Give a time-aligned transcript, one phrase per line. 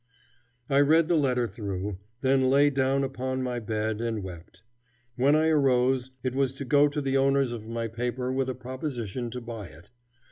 [0.67, 4.63] I read the letter through, then lay down upon my bed and wept.
[5.15, 8.55] When I arose, it was to go to the owners of my paper with a
[8.55, 9.91] proposition to buy it.